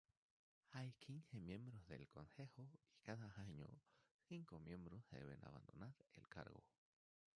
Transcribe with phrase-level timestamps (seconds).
[0.71, 3.67] Hay quince miembros del Consejo y cada año
[4.27, 6.63] cinco miembros deben abandonar el cargo.